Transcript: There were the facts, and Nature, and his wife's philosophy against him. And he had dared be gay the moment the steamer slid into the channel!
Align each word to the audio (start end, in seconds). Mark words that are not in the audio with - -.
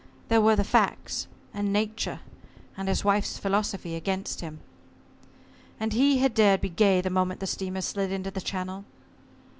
There 0.29 0.41
were 0.41 0.55
the 0.55 0.63
facts, 0.63 1.27
and 1.53 1.71
Nature, 1.71 2.21
and 2.75 2.87
his 2.87 3.05
wife's 3.05 3.37
philosophy 3.37 3.95
against 3.95 4.41
him. 4.41 4.59
And 5.79 5.93
he 5.93 6.17
had 6.17 6.33
dared 6.33 6.61
be 6.61 6.69
gay 6.69 7.01
the 7.01 7.11
moment 7.11 7.39
the 7.39 7.45
steamer 7.45 7.81
slid 7.81 8.11
into 8.11 8.31
the 8.31 8.41
channel! 8.41 8.85